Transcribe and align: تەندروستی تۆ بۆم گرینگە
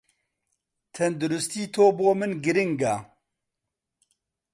تەندروستی 0.95 1.65
تۆ 1.73 1.83
بۆم 1.97 2.19
گرینگە 2.43 2.95